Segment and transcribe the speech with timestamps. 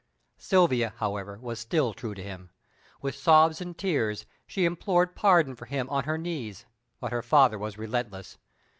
[0.39, 2.49] Silvia, however, was still true to him.
[3.03, 6.65] With sobs and tears, she implored pardon for him on her knees,
[6.99, 8.39] but her father was relentless.